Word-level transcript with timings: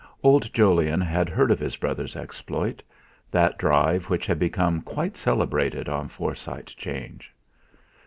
Old 0.23 0.51
Jolyon 0.51 1.01
had 1.01 1.29
heard 1.29 1.51
of 1.51 1.59
his 1.59 1.75
brother's 1.77 2.15
exploit 2.15 2.81
that 3.29 3.59
drive 3.59 4.05
which 4.05 4.25
had 4.25 4.39
become 4.39 4.81
quite 4.81 5.15
celebrated 5.15 5.87
on 5.87 6.07
Forsyte 6.07 6.73
'Change. 6.75 7.31